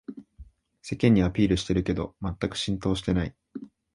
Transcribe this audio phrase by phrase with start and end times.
[0.81, 3.35] 世間にアピールしてるけどまったく浸透してない